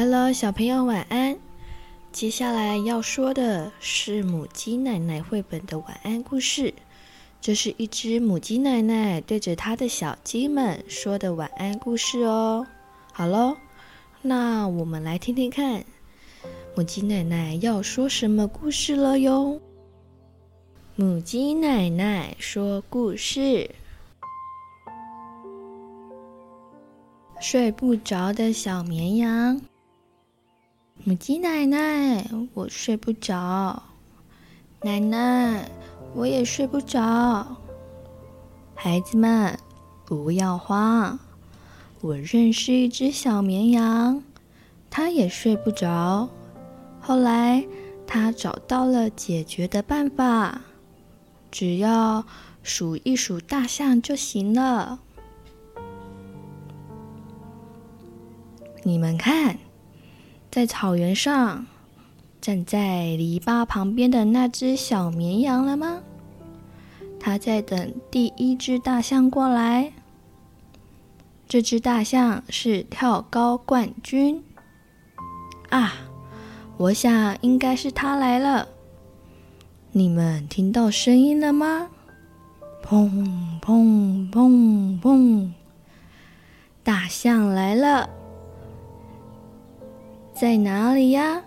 [0.00, 1.36] Hello，小朋友晚安。
[2.12, 6.72] 接下来要说的是母鸡奶奶绘本的晚安故事。
[7.40, 12.64] 这是一只母鸡奶奶对着它的小鸡们说的晚安故事哦。
[13.12, 13.56] 好喽，
[14.22, 15.84] 那我们来听听看，
[16.76, 19.60] 母鸡奶奶要说什么故事了哟。
[20.94, 23.68] 母鸡奶奶说故事。
[27.40, 29.60] 睡不着的小绵羊。
[31.04, 33.82] 母鸡奶奶，我睡不着。
[34.82, 35.70] 奶奶，
[36.12, 37.56] 我也睡不着。
[38.74, 39.58] 孩子们，
[40.04, 41.18] 不要慌，
[42.00, 44.22] 我认识一只小绵羊，
[44.90, 46.28] 它也睡不着。
[47.00, 47.64] 后来，
[48.06, 50.60] 它找到了解决的办法，
[51.50, 52.26] 只要
[52.62, 54.98] 数一数大象就行了。
[58.82, 59.58] 你们看。
[60.50, 61.66] 在草原上，
[62.40, 66.00] 站在篱笆旁边的那只小绵羊了吗？
[67.20, 69.92] 它在等第一只大象过来。
[71.46, 74.42] 这只大象是跳高冠军
[75.70, 75.94] 啊！
[76.76, 78.68] 我想应该是它来了。
[79.92, 81.88] 你们听到声音了吗？
[82.82, 85.50] 砰砰砰砰！
[86.82, 88.08] 大象来了。
[90.40, 91.42] 在哪里呀？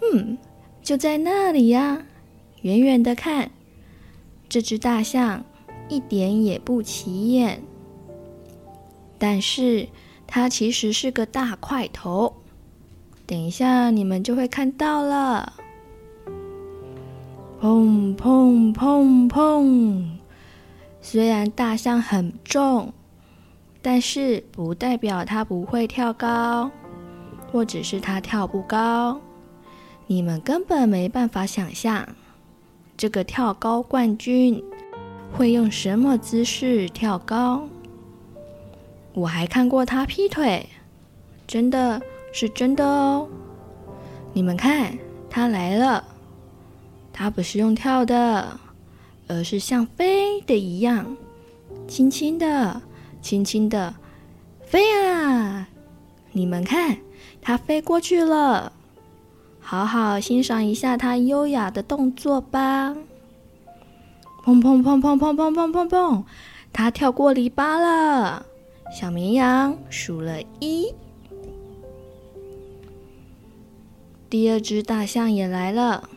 [0.00, 0.38] 嗯，
[0.82, 2.06] 就在那里呀。
[2.62, 3.50] 远远的看，
[4.48, 5.44] 这只大象
[5.88, 7.60] 一点也不起眼，
[9.18, 9.88] 但是
[10.28, 12.34] 它其实是个大块头。
[13.26, 15.54] 等一下，你们就会看到了。
[17.60, 20.04] 砰砰砰砰！
[21.02, 22.92] 虽然大象很重，
[23.82, 26.70] 但是不代表它不会跳高。
[27.50, 29.20] 或者是他跳不高，
[30.06, 32.08] 你们根本没办法想象，
[32.96, 34.62] 这个跳高冠军
[35.32, 37.68] 会用什么姿势跳高。
[39.12, 40.68] 我还看过他劈腿，
[41.46, 42.00] 真的
[42.32, 43.28] 是真的哦。
[44.32, 44.96] 你们看，
[45.28, 46.04] 他来了，
[47.12, 48.60] 他不是用跳的，
[49.26, 51.16] 而是像飞的一样，
[51.88, 52.80] 轻轻的，
[53.20, 53.92] 轻轻的
[54.64, 55.68] 飞啊！
[56.32, 56.98] 你们看。
[57.42, 58.72] 它飞过去了，
[59.60, 62.94] 好好欣赏一下它优雅的动作吧。
[64.44, 66.24] 砰砰砰砰砰砰砰砰砰，
[66.72, 68.44] 它跳过篱笆了。
[68.92, 70.92] 小绵羊数了一，
[74.28, 76.08] 第二只大象也来了。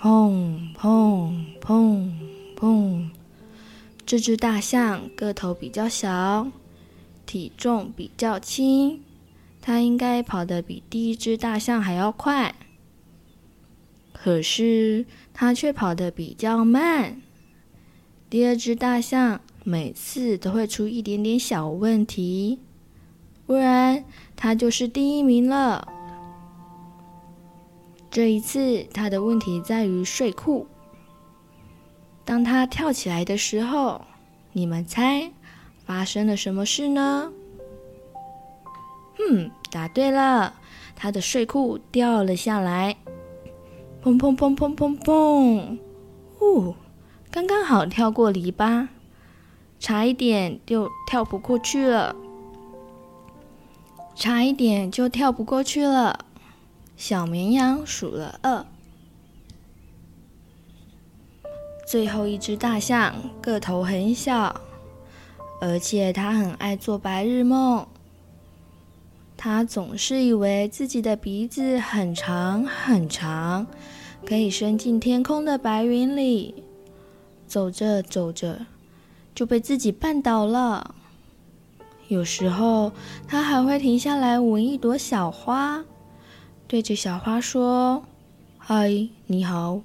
[0.00, 2.10] 砰砰砰
[2.58, 3.08] 砰，
[4.04, 6.48] 这只大象个头比较小，
[7.24, 9.00] 体重比较轻。
[9.66, 12.54] 它应该跑得比第一只大象还要快，
[14.12, 17.22] 可是它却跑得比较慢。
[18.28, 22.58] 第二只大象每次都会出一点点小问题，
[23.46, 24.04] 不然
[24.36, 25.88] 它就是第一名了。
[28.10, 30.66] 这一次，它的问题在于睡裤。
[32.22, 34.04] 当它跳起来的时候，
[34.52, 35.32] 你们猜
[35.86, 37.32] 发生了什么事呢？
[39.18, 40.54] 嗯，答对了，
[40.96, 42.96] 他的睡裤掉了下来，
[44.02, 45.78] 砰砰砰砰砰砰，
[46.40, 46.74] 呜，
[47.30, 48.88] 刚刚好跳过篱笆，
[49.78, 52.14] 差一点就跳不过去了，
[54.14, 56.24] 差一点就跳不过去了。
[56.96, 58.64] 小绵羊数了二，
[61.86, 64.60] 最后一只大象个头很小，
[65.60, 67.86] 而且它很爱做白日梦。
[69.46, 73.66] 他总是以为自己的鼻子很长很长，
[74.24, 76.64] 可以伸进天空的白云里。
[77.46, 78.64] 走着走着，
[79.34, 80.94] 就被自己绊倒了。
[82.08, 82.92] 有时候，
[83.28, 85.84] 他还会停下来闻一朵小花，
[86.66, 88.02] 对着小花说
[88.56, 89.82] ：“嗨，你好。”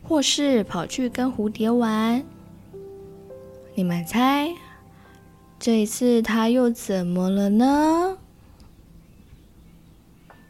[0.00, 2.24] 或是跑去跟蝴蝶玩。
[3.74, 4.54] 你们猜，
[5.58, 8.16] 这一次他又怎么了呢？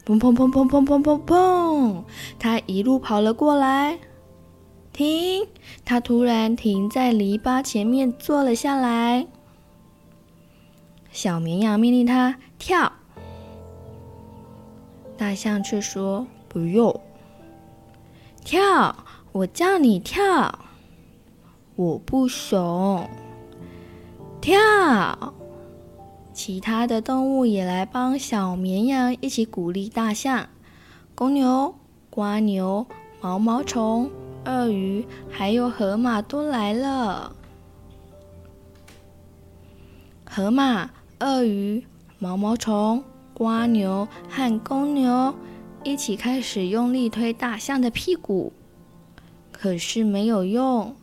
[0.05, 2.03] 砰砰砰砰砰砰砰砰！
[2.37, 3.97] 他一路跑了过来，
[4.93, 5.47] 停！
[5.83, 9.25] 他突然停在篱笆前面坐了下来。
[11.11, 12.91] 小绵羊命令他跳，
[15.17, 17.01] 大象却说：“不用
[18.43, 18.95] 跳，
[19.31, 20.59] 我叫你跳，
[21.75, 23.09] 我不怂。
[24.39, 25.33] 跳，
[26.35, 30.49] 其他的动物也来帮小绵羊一起鼓励大象。
[31.15, 31.73] 公牛、
[32.09, 32.85] 瓜牛、
[33.21, 34.11] 毛毛虫、
[34.43, 37.33] 鳄鱼，还有河马都来了。
[40.25, 40.89] 河马、
[41.21, 41.81] 鳄鱼、
[42.19, 43.01] 毛毛虫、
[43.33, 45.33] 瓜牛和公牛
[45.85, 48.51] 一起开始用力推大象的屁股，
[49.53, 50.93] 可是没有用，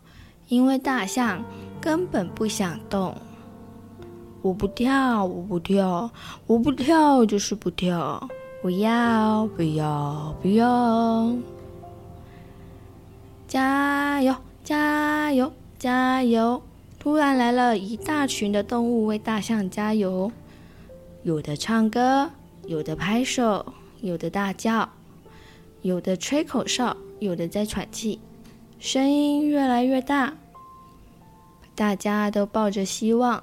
[0.49, 1.43] 因为大象
[1.81, 3.17] 根本不想动。
[4.42, 6.10] 我不跳，我不跳，
[6.46, 8.28] 我不跳就是不跳。
[8.60, 11.32] 不要，不要，不要！
[13.48, 16.62] 加油，加油，加油！
[16.98, 20.30] 突然来了一大群的动物为大象加油，
[21.24, 22.30] 有的唱歌，
[22.66, 23.66] 有的拍手，
[24.00, 24.88] 有的大叫，
[25.82, 28.20] 有的吹口哨，有的在喘气，
[28.78, 30.34] 声音越来越大。
[31.74, 33.42] 大家都抱着希望。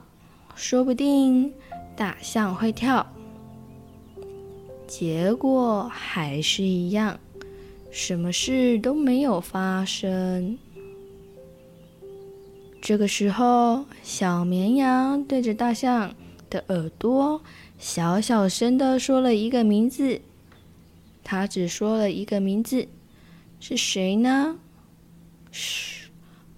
[0.55, 1.53] 说不定
[1.95, 3.05] 大象会跳，
[4.87, 7.19] 结果还是一样，
[7.91, 10.57] 什么事都没有发生。
[12.81, 16.15] 这个时候，小绵羊对着大象
[16.49, 17.41] 的耳朵
[17.77, 20.21] 小小声的说了一个名字，
[21.23, 22.87] 他只说了一个名字，
[23.59, 24.57] 是谁呢？
[25.51, 26.09] 嘘，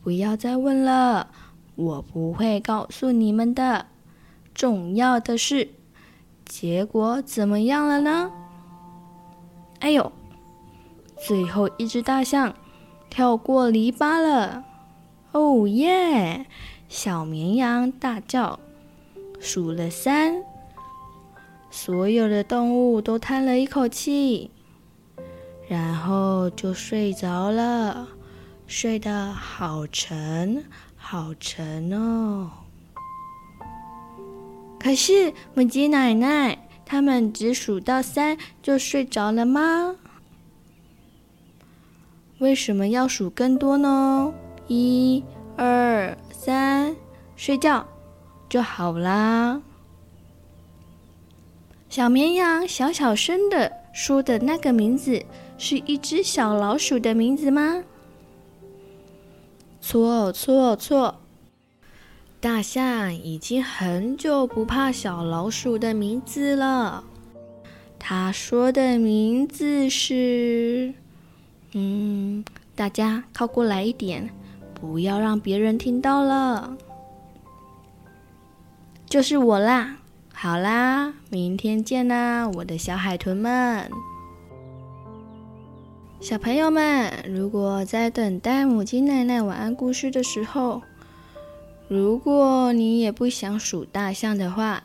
[0.03, 1.31] 不要再问了，
[1.81, 3.87] 我不会告诉你们的。
[4.53, 5.69] 重要的是，
[6.45, 8.31] 结果怎么样了呢？
[9.79, 10.11] 哎呦，
[11.25, 12.53] 最后一只大象
[13.09, 14.63] 跳过篱笆了！
[15.31, 16.45] 哦耶！
[16.87, 18.59] 小绵羊大叫，
[19.39, 20.43] 数了三，
[21.71, 24.51] 所有的动物都叹了一口气，
[25.69, 28.09] 然后就睡着了，
[28.67, 30.65] 睡得好沉，
[31.11, 32.49] 好沉哦。
[34.79, 39.97] 可是母鸡奶奶，他们只数到三就睡着了吗？
[42.39, 44.33] 为什么要数更多呢？
[44.69, 45.21] 一、
[45.57, 46.95] 二、三，
[47.35, 47.85] 睡觉
[48.47, 49.61] 就好啦。
[51.89, 55.21] 小绵羊小小声的说的那个名字，
[55.57, 57.83] 是一只小老鼠的名字吗？
[59.81, 61.15] 错错错！
[62.39, 67.03] 大象已经很久不怕小老鼠的名字了。
[67.99, 70.93] 他说的名字是……
[71.73, 72.45] 嗯，
[72.75, 74.29] 大家靠过来一点，
[74.73, 76.77] 不要让别人听到了。
[79.07, 79.97] 就是我啦！
[80.33, 83.89] 好啦，明天见啦，我的小海豚们。
[86.21, 90.83] 小朋友们，如果在等待母鸡奶奶晚安故事的时候，
[91.87, 94.83] 如果你也不想数大象的话，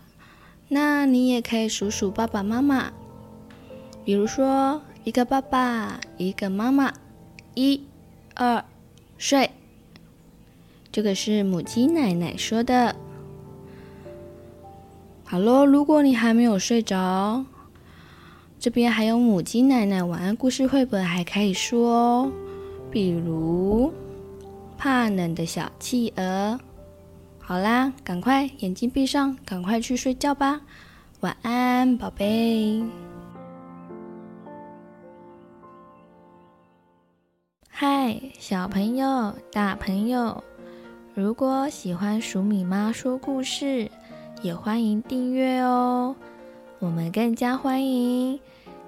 [0.69, 2.91] 那你也可以数数爸爸妈妈。
[4.03, 6.95] 比如说，一个爸爸，一个妈妈，
[7.53, 7.85] 一、
[8.35, 8.65] 二，
[9.19, 9.51] 睡。
[10.91, 12.97] 这个是母鸡奶奶说的。
[15.23, 17.45] 好喽，如果你还没有睡着，
[18.67, 22.33] 这边还有母鸡奶奶晚安故事绘本还可以说哦。
[22.91, 23.93] 比如，
[24.77, 26.59] 怕冷的小企鹅。
[27.39, 30.61] 好啦，赶快眼睛闭上，赶快去睡觉吧。
[31.21, 32.83] 晚安，宝贝。
[37.71, 40.43] 嗨，小朋友、大朋友，
[41.15, 43.89] 如果喜欢鼠米妈说故事，
[44.43, 46.17] 也欢迎订阅哦。
[46.81, 48.39] 我们更加欢迎